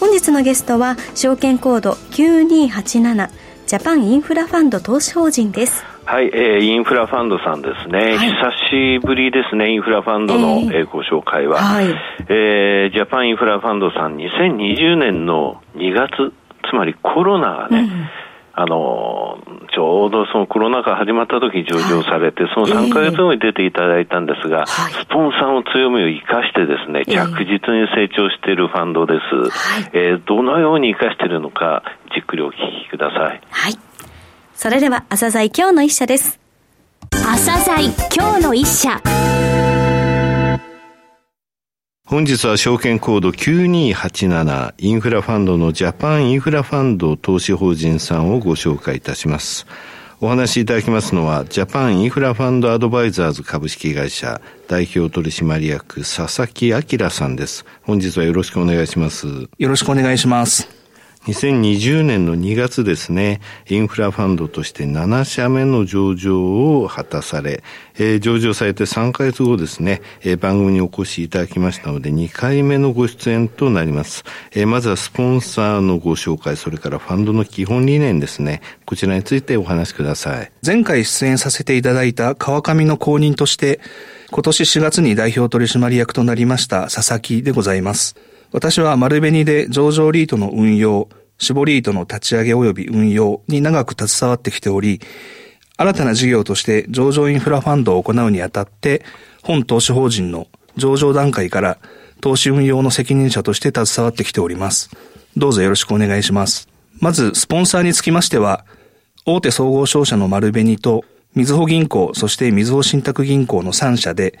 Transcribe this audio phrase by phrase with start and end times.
[0.00, 3.30] 本日のゲストは証券コード9287
[3.66, 5.84] ジャパンインフラファンド投資法人です。
[6.06, 11.86] はい、えー、インフラファンドさんですね、はい、久しぶりですね、インフラファンドの、えー、えー、ご紹介は、はい、
[12.28, 16.32] えー、ジャパンインフラファンドさん、2020年の2月、
[16.68, 18.08] つまりコロナがね、うん
[18.52, 19.38] あの、
[19.72, 29.50] ちょうどそのコロナ禍始まった時上場されて、はい、その3ヶ月後に出ていただいたんですが、スポンサーの強みを生かしてですね、着実に成長しているファンドです。
[29.50, 31.82] はい、えー、どのように生かしているのか、
[32.14, 32.54] じっくりお聞
[32.84, 33.40] きください。
[33.50, 33.78] はい。
[34.54, 36.40] それでは、朝鮮今日の一社です。
[37.12, 39.00] 朝鮮今日の一社。
[42.10, 49.64] 本日は証券コード9287インフラファンドのジャパンインフラファンド投資法人さんをご紹介いたします。
[50.20, 57.64] お話しいただきますのは、ジャパンインフラファンドアドバイザーズ株式会社代表取締役佐々木明さんです。
[57.84, 59.28] 本日はよろしくお願いします。
[59.56, 60.79] よろしくお願いします。
[61.26, 67.62] 2020年の2月ですね、インフラファンドとして7社目の上場を果たされ、
[67.96, 74.24] えー、上場されて3ヶ月後ですね、えー、番組にお越しいただきましたので、2回目のご出演となります。
[74.52, 80.50] えー、まずはスポンサーのご紹介、それからファンドの基本理念ですね、こちらについてお話しください。
[80.64, 83.80] 前回出演させていただいた川上の公認として、
[84.30, 88.29] 今年4月に代表取締役となりました佐々木でございます。
[88.52, 95.00] 私は丸紅で上場リートの運用、絞リートの立ち上げ及び運用に長く携わってきており、
[95.76, 99.04] 新たな事業として上場インフラファンドを行うにあたって、
[99.42, 101.78] 本投資法人の上場段階から
[102.20, 104.90] 投資運用の責任者として携わってきております。
[105.36, 106.68] どうぞよろしくお願いします。
[106.98, 108.64] まず、スポンサーにつきましては、
[109.24, 111.04] 大手総合商社の丸紅と、
[111.34, 114.38] みずほ銀行、そしてみずほ信託銀行の3社で、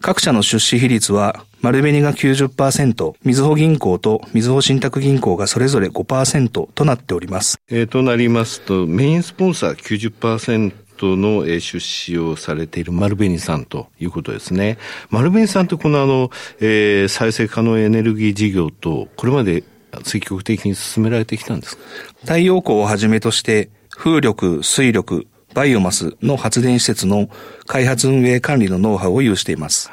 [0.00, 7.60] 各社の出資比率は、丸紅が90%、みずほ銀行とみずほ信託銀行がそれぞれ5%となっております。
[7.68, 14.78] えー、となりますと、メインスポンサー90%、の出資をされている丸紅さんということですね。
[15.10, 19.62] 丸紅さんってこのあの、えー、再生可能エネルギー事業と、これまで
[20.02, 21.82] 積極的に進められてきたんですか？
[22.22, 27.30] 太陽光をはじめとして、風力、水力、バイオマスの発電施設の
[27.66, 29.92] 開発運営管理のノウハウを有しています。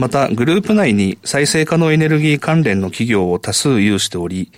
[0.00, 4.50] また、グループ内に再生可能エネルギー関連の企業を多数有しており、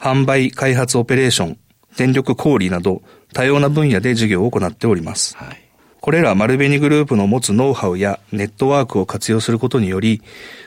[0.00, 1.58] 販売、開発オペレーション、
[1.96, 5.36] 電力小売など多様な分野で事業を行っております。
[5.36, 5.62] はい、
[6.00, 10.20] これら丸紅グループの持つノウハウやネットワークを活用することにより、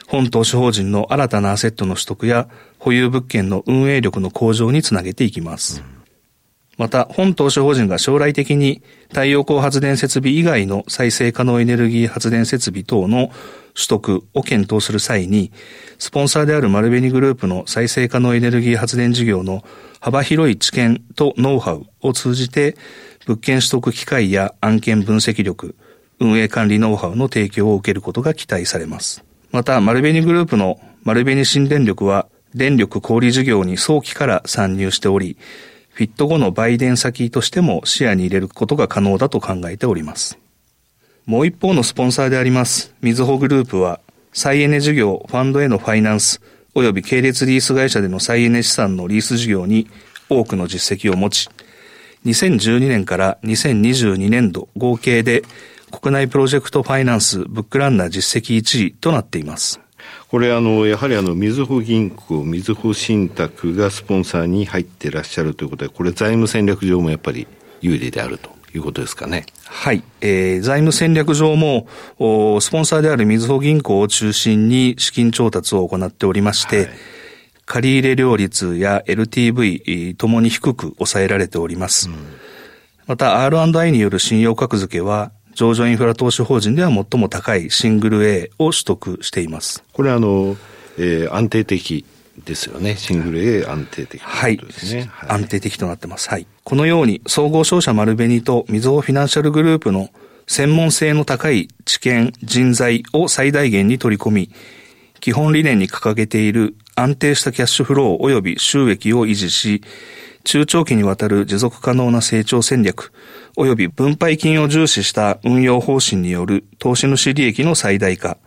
[0.07, 2.47] 本投資法人の新たなアセットの取得や
[2.79, 5.83] 保有物件の運営力の向上につなげていきます。
[5.85, 5.94] うん
[6.77, 13.29] また、本投資法人が将来的に太陽光発電設備以外の再生可能エネルギー発電設備等の
[13.75, 15.51] 取得を検討する際に、
[15.99, 19.63] スポンサーである丸紅グループの再生可能エネルギー発電事業の
[19.99, 22.75] 幅広い知見とノウハウを通じて、
[23.25, 25.75] 物件取得機会や案件分析力、
[26.19, 29.23] 運営管理ノウハウの提供を受けることが期待されます。
[29.51, 35.37] また、丸紅グループの丸紅新電力は、電力小売事業に早期から参入しており、
[35.95, 40.37] フィット後の売電先としても視野に入れることが可能だと考えております。
[41.25, 44.01] もう一方のスポンサーであります、みずほグループは、
[44.33, 46.41] 再エネ事業、ファンドへのファイナンス、
[46.75, 49.87] 及び系列リース会社での再エネ資産のリース事業に
[50.27, 51.49] 多くの実績を持ち、
[52.25, 55.43] 2012年から2022年度合計で
[55.91, 59.79] 国内プロジェクトファイナンスブックランナー実績1位となっています。
[60.29, 67.47] これあの、やはりあの、みずほ銀行、みずほ信託がスポンサーに入ってらっしゃるということで、これ財務戦略上もやっぱり
[67.81, 69.45] 有利であるということですかね。
[69.65, 70.03] はい。
[70.21, 71.87] えー、財務戦略上も、
[72.17, 76.89] おスポンサーであるみずほ銀行を中心に資金調達を行っておりまして、はい、
[77.65, 82.09] 借入料率や LTV ともに低く抑えられております。
[82.09, 82.15] うん、
[83.07, 89.83] また R&I による信用格付けは上場インフラ投資法人では最も高いシングル A を取得しています。
[89.93, 90.57] これあの、
[90.97, 92.05] えー、安定的
[92.43, 92.97] ですよね。
[92.97, 95.29] シングル A 安定的、ね、はい、はい。
[95.29, 96.29] 安定的となってます。
[96.29, 96.45] はい。
[96.63, 100.09] このように、総合商社丸紅とみずほフィナンシャルグループの
[100.47, 104.51] 専門性の高い知見、人材を最大限に取り込み、
[105.21, 109.81] 基本理念に掲げている安定したキャッシュフロー及び収益を維持し、
[110.43, 113.11] 中長期にわたる持続可能な成長戦略、
[113.57, 118.37] 及び分配金を重視した運用方針による投資主利益の最大化、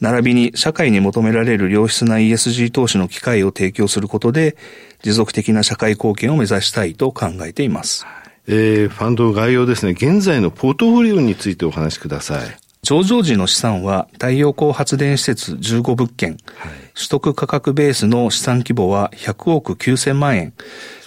[0.00, 4.56] 並びに社会に求められる良質な ESG 投資の機会を提供することで、
[5.02, 8.06] 持続的な社会貢献を目指したいと考えています。
[8.46, 9.92] えー、ファンド概要ですね。
[9.92, 12.56] 現在のポートフォリオについてお話しください。
[12.82, 20.54] 上場時の資産は太陽光発電施設15物件、はい、取得価格ベースの資産規模は100億9000万円、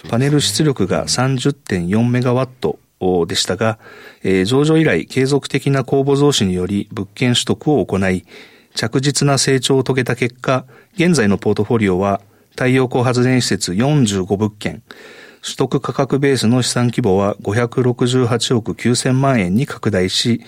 [0.08, 2.78] パネル出力が30.4メガワット
[3.26, 3.78] でしたが、
[4.22, 8.24] えー、上場以来継続的な公募増資により物件取得を行い、
[8.74, 10.64] 着実な成長を遂げた結果、
[10.94, 12.20] 現在のポートフォリオは
[12.50, 14.82] 太陽光発電施設45物件、
[15.42, 20.40] 取得価格ベースの資産規模は568億9000万円に拡大し、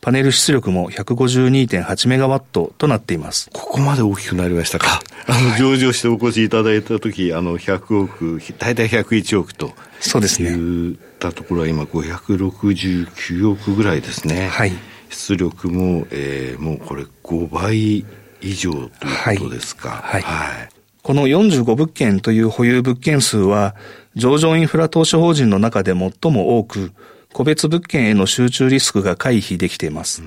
[0.00, 3.50] パネル出力も152.8メガワットとなっています。
[3.52, 5.00] ここまで大きくなりましたか？
[5.26, 9.72] あの、上場してお越しいただいたとき、あの、100億、大体101億と。
[10.00, 10.50] そうですね。
[10.50, 14.48] 言ったところは今569億ぐらいですね。
[14.48, 14.72] はい。
[15.10, 18.06] 出力も、えー、もうこれ5倍
[18.40, 20.00] 以上ということですか？
[20.04, 20.22] はい。
[20.22, 20.68] はい、はい、
[21.02, 23.74] この45物件という保有物件数は、
[24.14, 26.92] 上場インフラ投資法人の中で最も多く、
[27.32, 30.22] 個別物件への集中リスクが回避できています。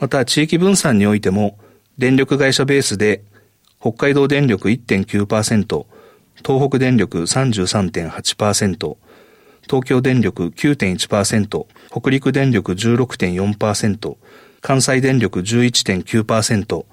[0.00, 1.58] また、地域分散においても、
[1.96, 3.22] 電力会社ベースで、
[3.80, 5.86] 北海道電力1.9%、
[6.44, 8.96] 東北電力33.8%、
[9.62, 14.16] 東京電力9.1%、北陸電力16.4%、
[14.60, 16.84] 関西電力11.9%、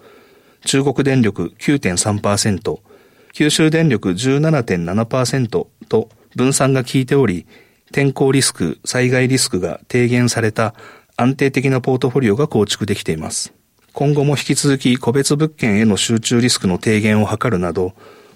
[0.66, 2.80] 中国電力9.3%、
[3.34, 7.46] 九州電力17.7%と分散が効いており、
[7.96, 10.76] 天候リスク、災害リスクが低減された
[11.16, 13.54] 安定的なポートフォリオが構築できています。
[13.94, 17.94] 今後も引き続き個別物件への集中リスクの低減を図るなど、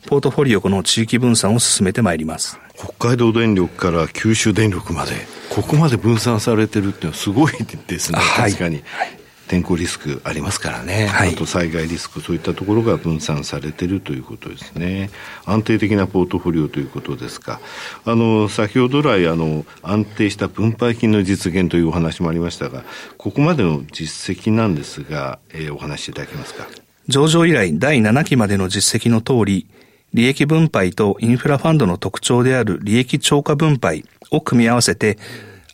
[0.07, 2.57] ポートフォリオの地域分散を進めてまいります。
[2.77, 5.11] 北海道電力から九州電力まで、
[5.49, 7.51] ここまで分散されてるっていうのはすごい
[7.85, 8.81] ですね、確かに。
[8.85, 9.18] はい
[9.49, 15.09] 天候リスクありますからね、はい、あと災害リスク、そういったところが分散されているということですね、
[15.43, 17.59] 安定的なポートフォリオということですか、
[18.05, 22.83] あの先ほど来あの、安定した分配金の実現というお話もありましたが、
[23.17, 26.67] ここまでの実績なんですが、えー、お話しいただけますか？
[27.07, 29.65] 上場以来第7期までの実績の通り、
[30.13, 35.17] 利益分配とインフラファンドの特徴である利益超過分配を組み合わせて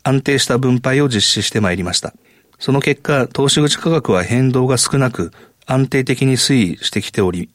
[0.02, 2.14] 安定した分配を実施してまいりました。
[2.58, 5.32] その結果、投資口価格は変動が少なく
[5.66, 7.50] 安定的に推移してきており、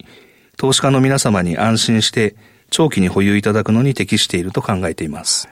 [0.57, 2.35] 投資家の皆様に安心して
[2.69, 5.49] 長期に保有いただくのに適していると考えています。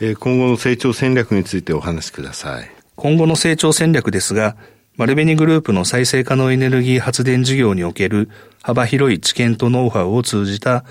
[0.00, 2.70] え今後の成長戦略についてお話しください。
[2.94, 4.56] 今後の成長戦略ですが、
[4.96, 8.28] 丸紅グループの再生可能エネルギー発電事業における
[8.62, 10.84] 幅広い知見とノウハウを通じた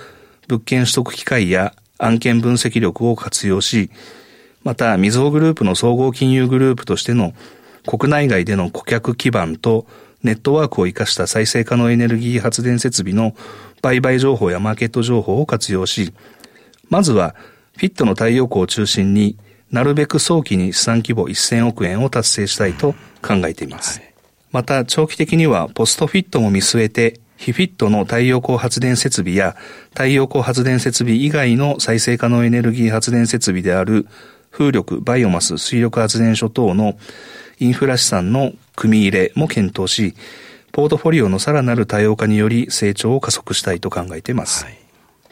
[0.47, 3.89] 物件取得機会や案件分析力を活用し、
[4.63, 7.33] また、みずほグループの総合金融グループとしての
[7.87, 9.87] 国内外での顧客基盤と
[10.21, 13.33] ネットワークを活かした再生可能エネルギー発電設備の
[13.81, 16.13] 売買情報やマーケット情報を活用し、
[16.89, 17.33] まずは
[17.77, 19.37] フィットの太陽光を中心に
[19.71, 24.01] なるべく早期に資産規模1000億円を達成したいと考えています。
[24.51, 29.55] また長期的にはポストフィットも見据えて非フィットの太陽光発電設備や
[29.89, 34.07] 太陽光発電設備以外の再生可能エネルギー発電設備である
[34.49, 36.97] 風力、バイオマス、水力発電所等の
[37.59, 40.13] インフラ資産の組み入れも検討し、
[40.71, 44.63] ポートフォリオのさらなる多様化により成長を加速したいと考えています。
[44.63, 44.77] はい、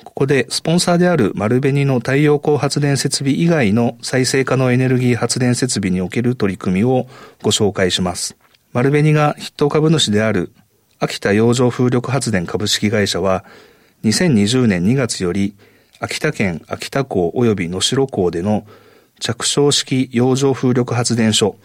[0.03, 7.07] ここでスポンサーである丸紅の太陽光発電設備以外の再生可能エネルギー発電設備における取り組みを
[7.43, 8.35] ご紹介します。
[8.73, 10.51] 丸紅が筆頭株主である
[10.99, 13.45] 秋田洋上風力発電株式会社は
[14.03, 15.55] 2020年2月より
[15.99, 18.65] 秋田県秋田港及び能代港での
[19.19, 21.55] 着床式洋上風力発電所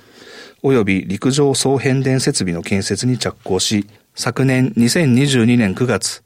[0.62, 6.22] 及び陸上総変電設備の建設に着工し、昨年2022年9月、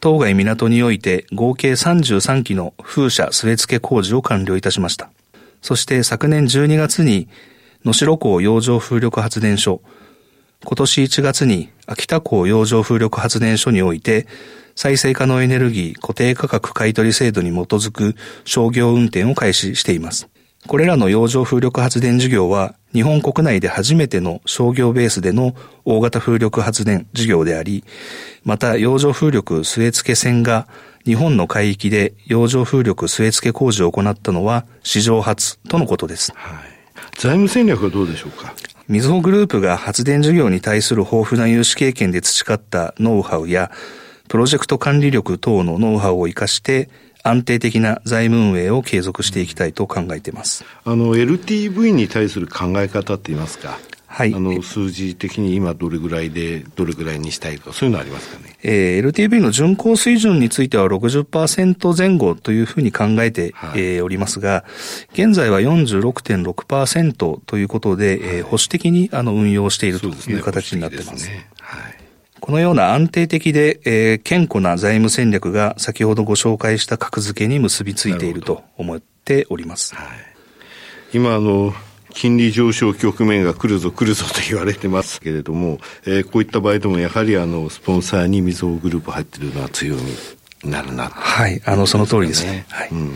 [0.00, 5.10] 当該港において合計33機の風車据え付け工事を完了いたしました。
[5.60, 7.28] そして昨年12月に
[7.84, 9.80] 能代港洋上風力発電所、
[10.64, 14.26] 今年1月に秋田港洋上風力発電所において
[14.74, 20.28] 再生可能エネルギー固定価格買取制度に基づく商業運転を開始しています。
[20.66, 25.54] これらの洋上風力発電事業は日本国内で初めての商業ベースでの
[25.84, 27.84] 大型風力発電事業であり、
[28.44, 30.68] また洋上風力据え付け船が
[31.04, 36.32] 日本の海域で洋上風力据え付け工事を行ったのは史上初とのことです。
[36.36, 36.62] はい、
[37.18, 38.54] 財務戦略はどうでしょうか？
[38.88, 43.70] みずほグループが発電事業に対する豊富な融資経験で培ったノウハウや、
[44.28, 46.88] プロジェクト管理力等のノウハウを活かして
[47.22, 50.64] 安定的な財務運営を継続していきたいと考えています。
[50.84, 53.78] あの、LTV に対する考え方って言いますか？
[54.06, 54.34] はい。
[54.34, 58.56] あの、数字的に今どれぐらいで、どれぐらいにしたいとか、そういうのありますかね？
[58.62, 64.64] えー、LTV の巡航水準については60%前後というふうに考えて、はい、えー、おりますが、
[65.14, 71.28] 現在は46.6%ということで、はい、えー、保守的にあの運用しているという形になっています。
[71.28, 72.01] ね、はい。
[72.42, 79.94] このような安定的で、えー、健康な財務戦略が先ほどご紹介した格付けに結びついていると思っております。
[79.94, 80.06] はい、
[81.14, 81.72] 今あの
[82.10, 90.02] 金利上昇局面が来るぞ来るぞと言われてますけれども、えー、こういった場合でもやはりあの、スポンサーにみずほグループ入ってるのは強み
[90.64, 92.66] になるな、はい、あの、その通りですね。
[92.68, 92.88] はい。
[92.90, 93.12] うん。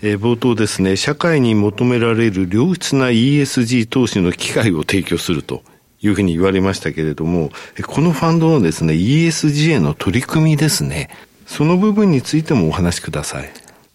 [0.00, 5.62] えー、冒頭ですね、社会に求められる良質な ESG 投資の機会を提供すると
[6.02, 7.50] いうふうに言われましたけれども、
[7.86, 11.08] このファンドのですね、ESG への取り組みですね、
[11.46, 13.50] その部分についてもお話しください。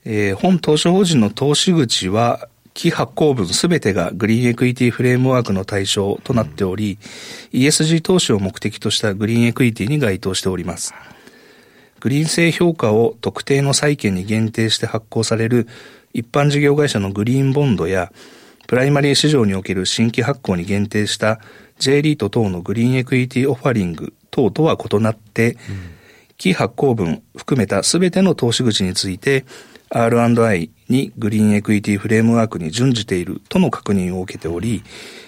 [0.05, 6.99] えー、本投資法人の投資口は、既発行分すべてがグリーンエクイティフレームワークの対象となっており、
[7.51, 10.93] うん、ESG 投資を目的としたグリーンエクイティに該当しております。
[11.99, 15.67] グリーン性評価を特定の債券に限定して発行される
[16.13, 18.11] 一般事業会社のグリーンボンドや、
[18.67, 21.39] プライマリー市場における新規発行に限定した
[21.79, 25.57] J リート等のグリーンエクイティオファリング等とは異なって、うん、
[26.37, 29.45] 既発行分含めたすべての投資口について
[29.89, 34.83] R&I にグリーンエクイティフレームワークに準じているとの確認を受けており、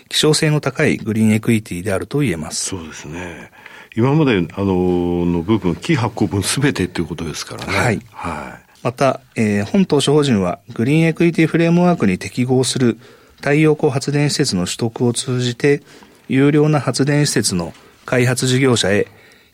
[0.09, 2.65] 希少性の高いグリーンエクイティであると言えます。
[2.65, 3.51] そうですね。
[3.95, 7.73] 今まであのの部分、既発行分すべてということですからね。
[7.73, 8.01] はい。
[8.11, 8.69] はい。
[8.83, 12.97] また、えー、本投資法人はグリーンエクイティフレームワークに適合する
[13.41, 15.81] 太陽光発電施設の取得を通じて、
[16.27, 17.73] 有料な発電施設の
[18.05, 19.07] 開発事業者へ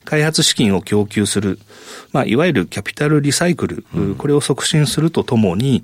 [0.06, 1.60] 開発資金を供給する、
[2.13, 5.84] まあ、いわゆるキャピタルリサイクル、うん、これを促進するとともに、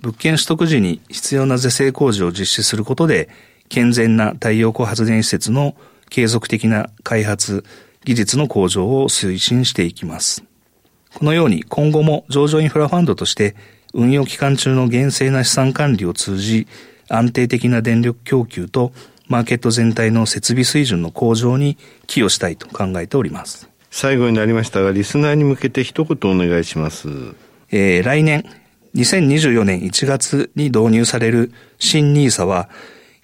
[0.00, 3.28] 物件取得時に必要な是正工事を実施することで、
[3.68, 5.76] 健全な太陽光発電施設の
[6.08, 7.64] 継続的な開発、
[8.04, 10.42] 技術の向上を推進していきます。
[11.14, 13.56] このように今後も上場インフラファンドとして
[13.92, 16.68] 運用期間中の厳正な資産管理を通じ
[17.08, 18.92] 安定的な電力供給と
[19.28, 23.68] マーケット全体の設備水準の向上に寄与したいと考えております。
[23.90, 27.08] 最後になりましたが、リスナーに向けて一言お願いします。
[27.70, 28.44] えー、来年、
[28.94, 32.68] 2024年1月に導入される新 NISA は、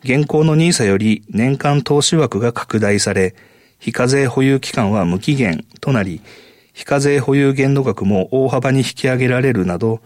[0.02, 3.34] 現行の NISA より年間投資枠が拡大され、
[3.78, 6.20] 非課税保有期間は無期限となり、
[6.72, 10.00] 非課税保有限度額も大幅に引き上げられるなど、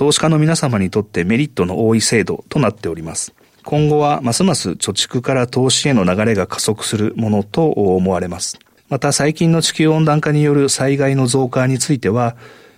[0.00, 3.34] 投資家の皆様にとってメリットの多い制度となっております。
[3.66, 8.58] 今後はますます貯蓄から投資への流れが加速するものと思われます。
[8.88, 12.34] また最近の地球温暖化による災害の増加については、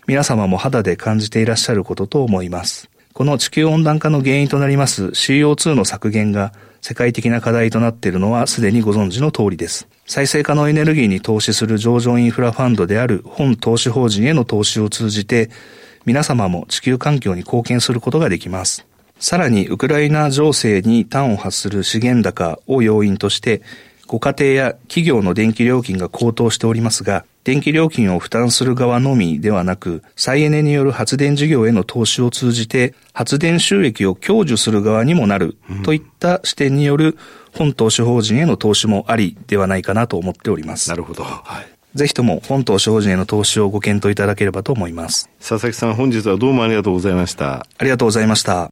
[0.08, 2.90] 皆様も肌で感じていらっしゃることと思います。
[3.12, 9.86] この地球温暖化の原因となります CO2 の削減が世界的な課題となっているのはすでにご存知の通りです。
[10.06, 15.50] 再生可能エネルギーに投資する上場インフラファンドである本投資法人への投資を通じて、
[16.04, 18.86] 皆様も地球環境に貢献することができます。
[19.18, 23.62] さらに、ウクライナ情勢に端を発する資源高を要因として、
[24.08, 37.16] ご家庭や企業の電気料金が高騰しておりますが、電気料金を負担する側のみではなく、再エネによる発電事業への投資を通じて、発電収益を享受する側にもなる、といった視点による
[37.52, 40.90] 本投資法人への投資もありではないかなと思っております。
[40.90, 41.22] なるほど。
[41.24, 41.81] はい。
[41.94, 45.28] ぜひとも本投資法人への投資をご検討いただければと思います。
[45.38, 47.66] 佐々木さん、本日はどうもありがとうございました。
[47.78, 48.70] ありがとうございました。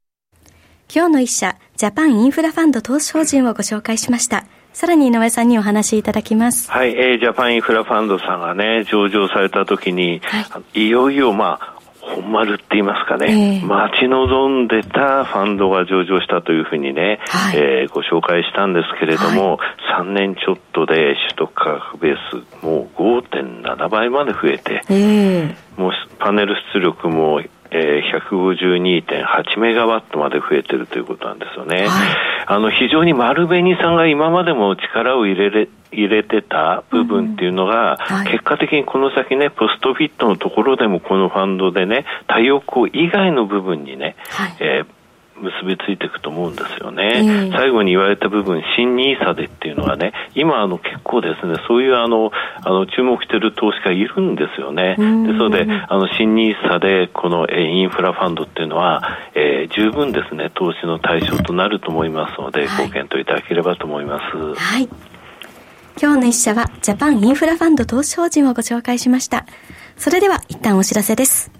[0.92, 4.46] 今日の一社、ジャパンインフラファンド投資法人をご紹介しました。
[4.72, 6.70] さらに井上さんにお話しいただきます。
[6.70, 11.79] はい、えー、ジャパンインフラファンドさんがね、上場されたときに、はい、いよいよまあ、
[12.14, 19.66] 本丸って言いますかね、えー、待ち望んでたファンドが上場したというふうにね、はい、えー、ご紹介したんですけれども、は
[19.98, 27.40] い、3年ちょっとで取得価格ベースもう5.7倍まで増えて、えー、もうパネル出力も
[27.72, 31.86] えー、152.8メガワットまで増えてるということなんですよね。
[31.86, 32.04] は
[32.39, 37.96] い、あの、非常に丸紅さんが今までも力を入れれ、入れてた部分っていうのが、
[38.28, 44.99] 結果的にこの先ね、ポストフィットのところでもこのファンドでね、太陽光以外の部分にね、はい、えー
[45.40, 47.12] 結びついていくと思うんですよね。
[47.16, 52.30] えー、最後に言われた部分、新ニーサでっていうのはね、今あの結構ですね、そういうあの、
[52.62, 54.96] あの注目している投資家いるんですよね。
[54.96, 64.54] で、それで、あの新ニーサでこのインフラファンドっていうのは、えー、十分ですね、投資の対象となると思いますので、はい、ご検討いただければと思います。
[64.54, 64.88] はい。
[66.00, 69.44] 今日の一社は、ジャパンインフラファンド投資法人をご紹介しました。
[69.96, 71.59] それでは、一旦お知らせです。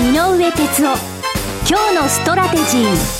[0.00, 0.96] 井上哲夫。
[1.68, 3.17] 今日のストラテジー。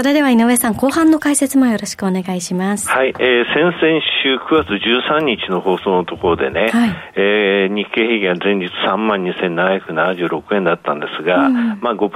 [0.00, 2.88] それでは井上さん、後半の解説もよろしくお願いします。
[2.88, 12.08] はい、えー、先々週9月13日の放送のところでね、はい、えー、日経平均は前日3万2776円だったんですが、うん、まあ5%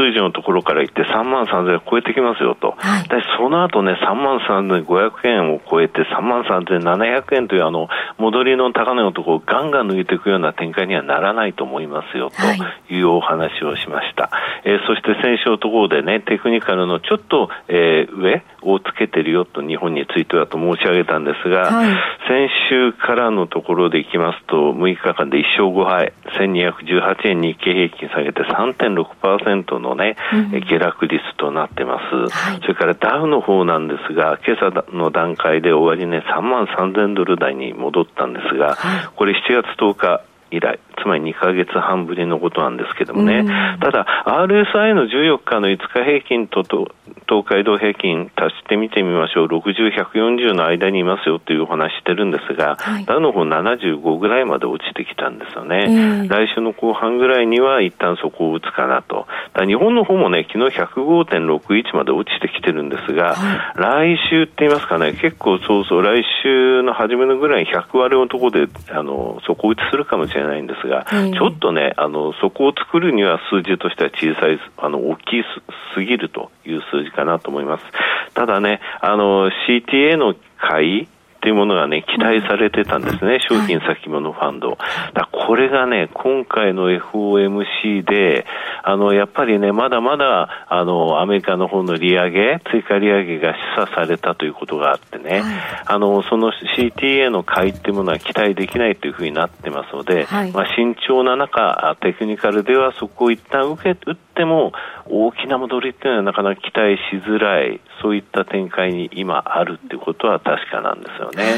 [0.00, 2.72] 水準のところからいって3万3000円を超えてきますよと。
[2.78, 3.04] はい、
[3.36, 14.30] その後ね、3万3500円を超えて3万3700円というあの、戻りの高値のところをガンガン抜いていくような展開にはならないと思いますよというお話をしました。
[14.32, 17.25] はい、えー、そして先週のところでね、テクニカルのちょっと、
[17.68, 21.96] えー、上をつけてるよと日本についてはと申し上げたんですが、はい、
[22.28, 30.16] 先週からのところでいきますと、6日間で1勝5敗、1218円日経平均下げて3.6%のね、
[30.52, 38.76] うん、下落率となってます、はい、それからダウの方なんですが、今朝の段階で終わりね、3万3000ドル台に戻ったんですが、
[39.16, 43.44] これ7月10日、以来、つまり2か月半ぶりのことなんですけどもね、
[43.80, 46.88] ただ、RSI の14日の5日平均とと
[47.28, 59.26] 東海道平均足してみてみましょう、60、140の間にいますよというお話してるんですが、はい、ダウの方75ぐらいまで落ちてきたんですよね、来週の後半ぐらいには一旦そこを打つかなと、
[59.66, 75.42] 日本の方もね、昨日105.61まで落ちてきてるんですが、はい、来週って言いますかね、結構そうそう、来週の初めのぐらいに100割のところで、あの、底打ちするかもしれないんですが、ちょっとね、あの、そこを作るには数字としては小さい、あの、大き
[75.94, 77.84] すぎるという数字かなと思います。
[78.34, 84.76] ただね、あの、CTA の買い、っていうものがね、期待されてたんですね、商品先物ファンド。
[85.14, 88.46] だこれがね、今回の FOMC で、
[88.88, 95.42] あの、やっぱりね、まだまだ、あの、アメリカの方の利上げ、追加利上げが示唆されたということがあってね、
[95.86, 104.72] あの、その CTA の買いっていうものは期待できないというふうになってますので、はい、まあ、慎重な中、テクニカルではそこを一旦受け、打っても、
[105.08, 111.42] 大きな戻りっていうのはなかなか期待しづらい、そういった展開に今あるっていうことは確かなんですよね。
[111.42, 111.54] はい、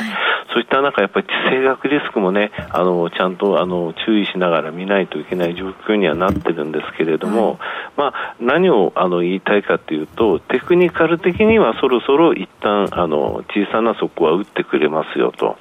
[0.53, 7.59] そういった中、やっぱり地政学リスクもね、あの、ちゃんとあの注意しながら見ないといけない状況にはなってるんですけれども、はい、
[7.97, 15.57] まあ、何をあの言いたいかというと、テクニカル的にはそろそろ一旦あの小さな底は打ってくれますよと。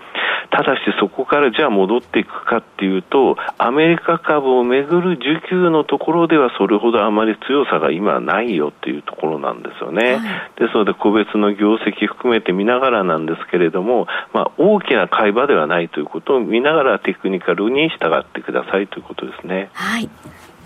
[0.50, 10.16] ただしそこからじゃあ戻っていくかっていうと、アメリカ株をめぐる需給のところではそれほどあまり強さが今ないよっていうところなんですよね。
[10.16, 19.70] はい、ですので個別の業績含めて見ながらなんですけれども、まあ、大きな会話ではないということを見ながらテクニカルに従ってくださいということですね。
[19.74, 20.10] はい。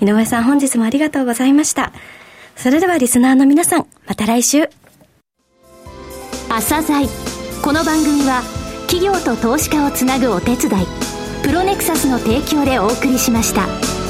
[0.02, 1.94] 井上さん本日もありがとうございました。
[2.56, 4.70] それではリスナーの皆さん、また来週。
[6.50, 7.08] 朝鮮
[7.64, 8.42] この番組は
[8.88, 10.86] 企業と投資家をつなぐお手伝い
[11.44, 14.01] プロネクサスの提供でお送りしました。